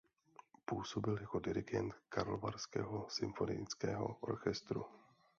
Působil 0.65 1.17
jako 1.21 1.39
dirigent 1.39 1.93
Karlovarského 2.09 3.05
symfonického 3.09 4.17
orchestru. 4.21 4.85